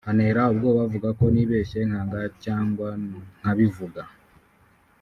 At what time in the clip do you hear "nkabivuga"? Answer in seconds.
3.39-4.01